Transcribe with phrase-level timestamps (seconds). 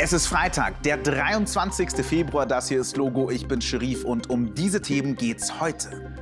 [0.00, 1.90] Es ist Freitag, der 23.
[2.06, 2.46] Februar.
[2.46, 3.30] Das hier ist Logo.
[3.30, 6.14] Ich bin Sherif und um diese Themen geht's heute.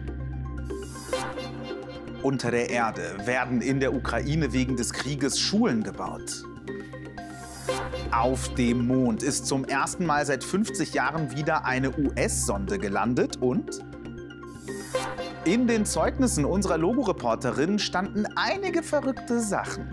[2.23, 6.43] Unter der Erde werden in der Ukraine wegen des Krieges Schulen gebaut.
[8.11, 13.85] Auf dem Mond ist zum ersten Mal seit 50 Jahren wieder eine US-Sonde gelandet und
[15.47, 19.88] in den Zeugnissen unserer Logo-Reporterin standen einige verrückte Sachen.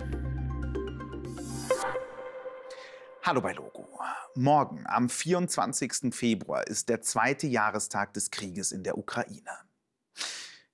[3.22, 3.88] Hallo bei Logo.
[4.34, 6.12] Morgen, am 24.
[6.12, 9.48] Februar, ist der zweite Jahrestag des Krieges in der Ukraine.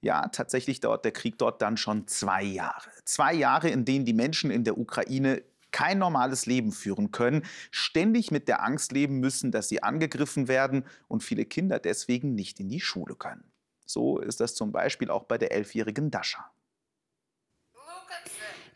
[0.00, 2.88] Ja, tatsächlich dauert der Krieg dort dann schon zwei Jahre.
[3.04, 8.30] Zwei Jahre, in denen die Menschen in der Ukraine kein normales Leben führen können, ständig
[8.30, 12.70] mit der Angst leben müssen, dass sie angegriffen werden und viele Kinder deswegen nicht in
[12.70, 13.49] die Schule können.
[13.90, 16.48] So ist das zum Beispiel auch bei der elfjährigen Dasha.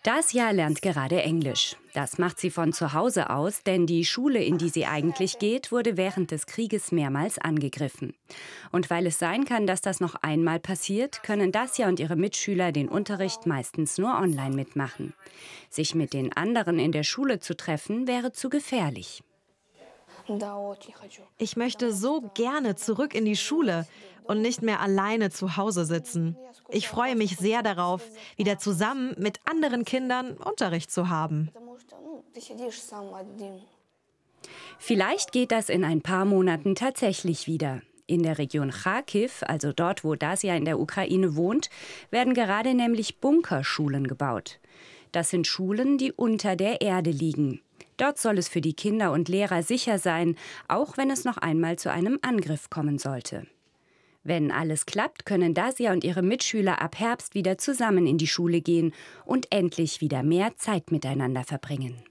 [0.02, 1.76] Dacia lernt gerade Englisch.
[1.94, 5.70] Das macht sie von zu Hause aus, denn die Schule, in die sie eigentlich geht,
[5.70, 8.14] wurde während des Krieges mehrmals angegriffen.
[8.72, 12.72] Und weil es sein kann, dass das noch einmal passiert, können Dacia und ihre Mitschüler
[12.72, 15.14] den Unterricht meistens nur online mitmachen.
[15.70, 19.22] Sich mit den anderen in der Schule zu treffen, wäre zu gefährlich.
[21.38, 23.86] Ich möchte so gerne zurück in die Schule
[24.24, 26.36] und nicht mehr alleine zu Hause sitzen.
[26.70, 28.02] Ich freue mich sehr darauf,
[28.36, 31.50] wieder zusammen mit anderen Kindern Unterricht zu haben.
[34.78, 37.82] Vielleicht geht das in ein paar Monaten tatsächlich wieder.
[38.06, 41.70] In der Region Kharkiv, also dort, wo Dacia in der Ukraine wohnt,
[42.10, 44.58] werden gerade nämlich Bunkerschulen gebaut.
[45.12, 47.62] Das sind Schulen, die unter der Erde liegen.
[47.96, 50.36] Dort soll es für die Kinder und Lehrer sicher sein,
[50.68, 53.46] auch wenn es noch einmal zu einem Angriff kommen sollte.
[54.24, 58.62] Wenn alles klappt, können Dasia und ihre Mitschüler ab Herbst wieder zusammen in die Schule
[58.62, 58.94] gehen
[59.26, 62.02] und endlich wieder mehr Zeit miteinander verbringen.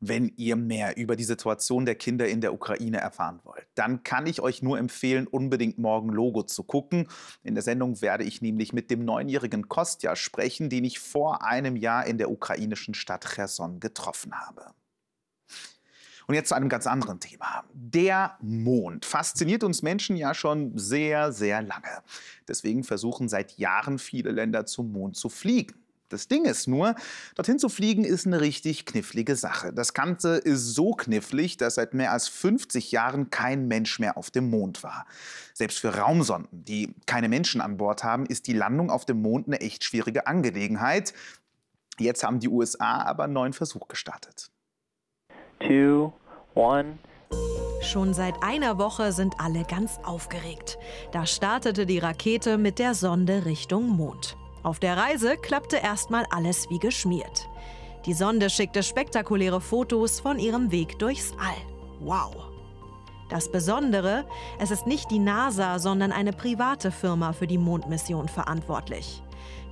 [0.00, 4.26] Wenn ihr mehr über die Situation der Kinder in der Ukraine erfahren wollt, dann kann
[4.26, 7.08] ich euch nur empfehlen, unbedingt morgen Logo zu gucken.
[7.42, 11.74] In der Sendung werde ich nämlich mit dem neunjährigen Kostja sprechen, den ich vor einem
[11.74, 14.72] Jahr in der ukrainischen Stadt Cherson getroffen habe.
[16.28, 17.64] Und jetzt zu einem ganz anderen Thema.
[17.72, 22.02] Der Mond fasziniert uns Menschen ja schon sehr, sehr lange.
[22.46, 25.87] Deswegen versuchen seit Jahren viele Länder zum Mond zu fliegen.
[26.08, 26.94] Das Ding ist nur,
[27.34, 29.72] dorthin zu fliegen ist eine richtig knifflige Sache.
[29.72, 34.30] Das Ganze ist so knifflig, dass seit mehr als 50 Jahren kein Mensch mehr auf
[34.30, 35.06] dem Mond war.
[35.54, 39.48] Selbst für Raumsonden, die keine Menschen an Bord haben, ist die Landung auf dem Mond
[39.48, 41.12] eine echt schwierige Angelegenheit.
[41.98, 44.50] Jetzt haben die USA aber einen neuen Versuch gestartet
[45.60, 46.12] two,
[46.54, 46.98] one.
[47.82, 50.78] Schon seit einer Woche sind alle ganz aufgeregt.
[51.12, 54.36] Da startete die Rakete mit der Sonde Richtung Mond.
[54.68, 57.48] Auf der Reise klappte erstmal alles wie geschmiert.
[58.04, 61.56] Die Sonde schickte spektakuläre Fotos von ihrem Weg durchs All.
[62.00, 62.34] Wow!
[63.30, 64.26] Das Besondere,
[64.58, 69.22] es ist nicht die NASA, sondern eine private Firma für die Mondmission verantwortlich.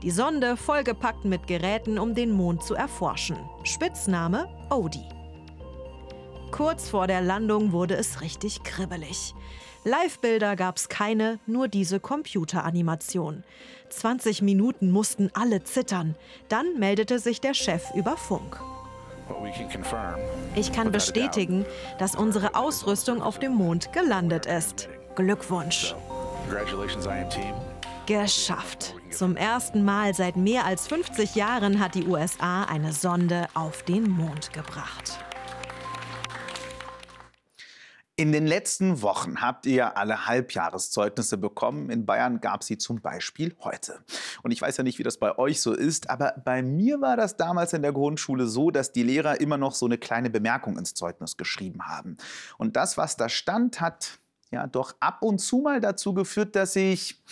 [0.02, 3.36] Die Sonde vollgepackt mit Geräten, um den Mond zu erforschen.
[3.64, 5.15] Spitzname Odie.
[6.56, 9.34] Kurz vor der Landung wurde es richtig kribbelig.
[9.84, 13.44] Live-Bilder gab es keine, nur diese Computeranimation.
[13.90, 16.16] 20 Minuten mussten alle zittern.
[16.48, 18.58] Dann meldete sich der Chef über Funk.
[20.54, 21.66] Ich kann bestätigen,
[21.98, 24.88] dass unsere Ausrüstung auf dem Mond gelandet ist.
[25.14, 25.94] Glückwunsch.
[28.06, 28.94] Geschafft.
[29.10, 34.08] Zum ersten Mal seit mehr als 50 Jahren hat die USA eine Sonde auf den
[34.08, 35.25] Mond gebracht.
[38.18, 41.90] In den letzten Wochen habt ihr alle Halbjahreszeugnisse bekommen.
[41.90, 43.98] In Bayern gab sie zum Beispiel heute.
[44.42, 47.18] Und ich weiß ja nicht, wie das bei euch so ist, aber bei mir war
[47.18, 50.78] das damals in der Grundschule so, dass die Lehrer immer noch so eine kleine Bemerkung
[50.78, 52.16] ins Zeugnis geschrieben haben.
[52.56, 54.18] Und das, was da stand, hat
[54.50, 57.22] ja doch ab und zu mal dazu geführt, dass ich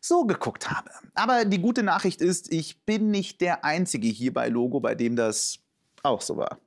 [0.00, 0.90] so geguckt habe.
[1.14, 5.14] Aber die gute Nachricht ist, ich bin nicht der Einzige hier bei Logo, bei dem
[5.14, 5.60] das
[6.02, 6.58] auch so war.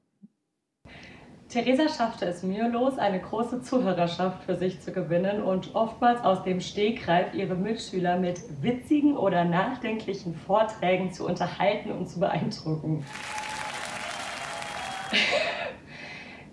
[1.49, 6.61] Theresa schaffte es mühelos, eine große Zuhörerschaft für sich zu gewinnen und oftmals aus dem
[6.61, 13.03] Stegreif ihre Mitschüler mit witzigen oder nachdenklichen Vorträgen zu unterhalten und zu beeindrucken.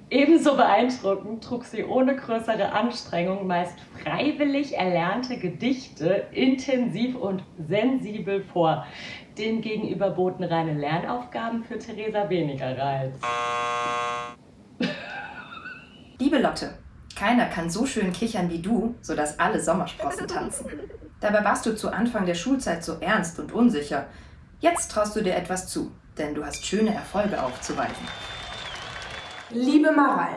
[0.08, 8.86] Ebenso beeindruckend trug sie ohne größere Anstrengung meist freiwillig erlernte Gedichte intensiv und sensibel vor.
[9.36, 13.20] Demgegenüber boten reine Lernaufgaben für Theresa weniger Reiz.
[16.18, 16.70] Liebe Lotte,
[17.14, 20.66] keiner kann so schön kichern wie du, sodass alle Sommersprossen tanzen.
[21.20, 24.06] Dabei warst du zu Anfang der Schulzeit so ernst und unsicher.
[24.60, 28.08] Jetzt traust du dir etwas zu, denn du hast schöne Erfolge aufzuweisen.
[29.50, 30.36] Liebe Maral,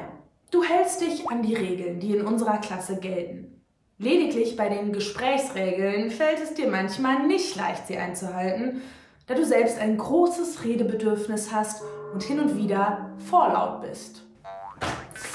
[0.51, 3.61] du hältst dich an die Regeln, die in unserer Klasse gelten.
[3.97, 8.81] Lediglich bei den Gesprächsregeln fällt es dir manchmal nicht leicht, sie einzuhalten,
[9.27, 11.83] da du selbst ein großes Redebedürfnis hast
[12.13, 14.28] und hin und wieder vorlaut bist.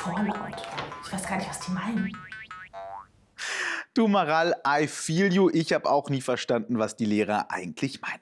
[0.04, 0.62] Vorlaut?
[1.02, 2.14] Ich weiß gar nicht, was die meinen.
[3.94, 5.48] Du Maral, I feel you.
[5.50, 8.20] Ich habe auch nie verstanden, was die Lehrer eigentlich meinen.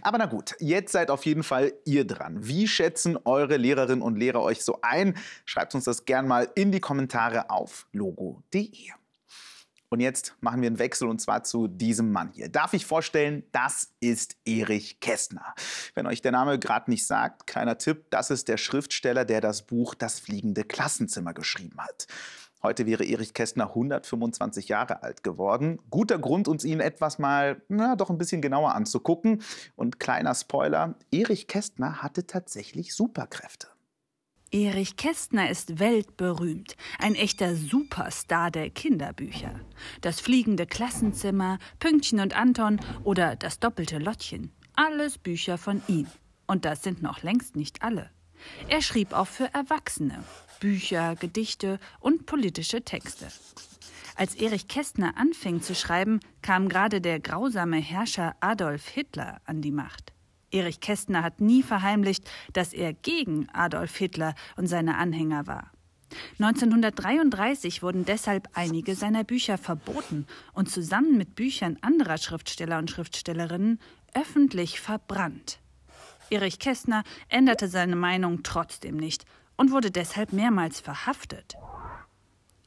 [0.00, 2.46] Aber na gut, jetzt seid auf jeden Fall ihr dran.
[2.46, 5.18] Wie schätzen eure Lehrerinnen und Lehrer euch so ein?
[5.44, 8.90] Schreibt uns das gern mal in die Kommentare auf logo.de.
[9.90, 12.48] Und jetzt machen wir einen Wechsel und zwar zu diesem Mann hier.
[12.48, 15.54] Darf ich vorstellen, das ist Erich Kästner.
[15.94, 19.62] Wenn euch der Name gerade nicht sagt, kleiner Tipp, das ist der Schriftsteller, der das
[19.62, 22.06] Buch Das fliegende Klassenzimmer geschrieben hat.
[22.60, 25.78] Heute wäre Erich Kästner 125 Jahre alt geworden.
[25.90, 29.42] Guter Grund, uns ihn etwas mal, na, doch ein bisschen genauer anzugucken.
[29.76, 33.68] Und kleiner Spoiler, Erich Kästner hatte tatsächlich Superkräfte.
[34.50, 39.60] Erich Kästner ist weltberühmt, ein echter Superstar der Kinderbücher.
[40.00, 44.50] Das fliegende Klassenzimmer, Pünktchen und Anton oder das doppelte Lottchen.
[44.74, 46.06] Alles Bücher von ihm.
[46.46, 48.10] Und das sind noch längst nicht alle.
[48.68, 50.24] Er schrieb auch für Erwachsene
[50.60, 53.26] Bücher, Gedichte und politische Texte.
[54.16, 59.70] Als Erich Kästner anfing zu schreiben, kam gerade der grausame Herrscher Adolf Hitler an die
[59.70, 60.12] Macht.
[60.50, 65.70] Erich Kästner hat nie verheimlicht, dass er gegen Adolf Hitler und seine Anhänger war.
[66.38, 73.78] 1933 wurden deshalb einige seiner Bücher verboten und zusammen mit Büchern anderer Schriftsteller und Schriftstellerinnen
[74.14, 75.60] öffentlich verbrannt.
[76.30, 79.24] Erich Kästner änderte seine Meinung trotzdem nicht
[79.56, 81.56] und wurde deshalb mehrmals verhaftet.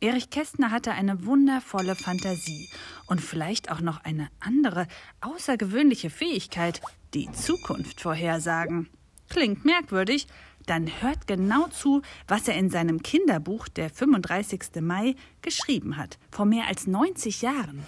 [0.01, 2.67] Erich Kästner hatte eine wundervolle Fantasie
[3.05, 4.87] und vielleicht auch noch eine andere,
[5.21, 6.81] außergewöhnliche Fähigkeit,
[7.13, 8.89] die Zukunft vorhersagen.
[9.29, 10.27] Klingt merkwürdig,
[10.65, 14.81] dann hört genau zu, was er in seinem Kinderbuch Der 35.
[14.81, 17.85] Mai geschrieben hat, vor mehr als 90 Jahren.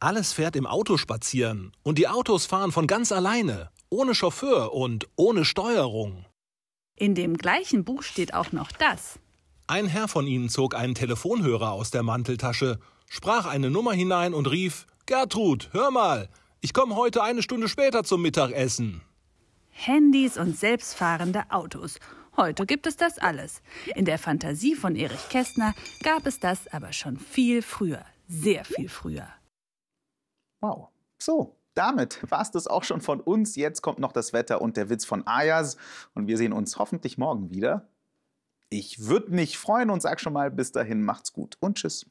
[0.00, 5.08] Alles fährt im Auto spazieren und die Autos fahren von ganz alleine, ohne Chauffeur und
[5.16, 6.24] ohne Steuerung.
[6.94, 9.18] In dem gleichen Buch steht auch noch das.
[9.66, 12.78] Ein Herr von ihnen zog einen Telefonhörer aus der Manteltasche,
[13.08, 16.28] sprach eine Nummer hinein und rief Gertrud, hör mal,
[16.60, 19.02] ich komme heute eine Stunde später zum Mittagessen.
[19.70, 21.98] Handys und selbstfahrende Autos.
[22.36, 23.62] Heute gibt es das alles.
[23.94, 28.88] In der Fantasie von Erich Kästner gab es das aber schon viel früher, sehr viel
[28.88, 29.28] früher.
[30.60, 30.88] Wow.
[31.18, 33.54] So, damit war es das auch schon von uns.
[33.54, 35.76] Jetzt kommt noch das Wetter und der Witz von Ayas.
[36.14, 37.88] Und wir sehen uns hoffentlich morgen wieder.
[38.70, 42.06] Ich würde mich freuen und sag schon mal bis dahin, macht's gut und tschüss.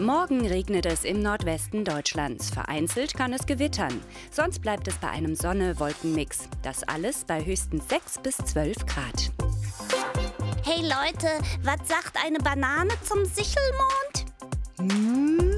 [0.00, 2.50] Morgen regnet es im Nordwesten Deutschlands.
[2.50, 4.00] Vereinzelt kann es gewittern.
[4.32, 6.48] Sonst bleibt es bei einem Sonne-Wolken-Mix.
[6.62, 9.30] Das alles bei höchstens 6 bis 12 Grad.
[10.64, 11.28] Hey Leute,
[11.62, 14.24] was sagt eine Banane zum Sichelmond?
[14.80, 15.53] Hm?